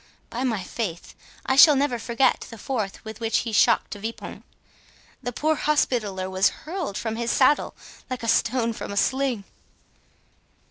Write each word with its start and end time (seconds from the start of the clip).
By 0.31 0.43
my 0.43 0.63
faith, 0.63 1.13
I 1.45 1.55
shall 1.55 1.75
never 1.75 1.99
forget 1.99 2.47
the 2.49 2.57
force 2.57 2.93
with 3.03 3.19
which 3.19 3.37
he 3.45 3.51
shocked 3.51 3.91
De 3.91 3.99
Vipont. 3.99 4.43
The 5.21 5.31
poor 5.31 5.53
Hospitaller 5.53 6.27
was 6.27 6.49
hurled 6.65 6.97
from 6.97 7.17
his 7.17 7.29
saddle 7.29 7.75
like 8.09 8.23
a 8.23 8.27
stone 8.27 8.73
from 8.73 8.91
a 8.91 8.97
sling." 8.97 9.43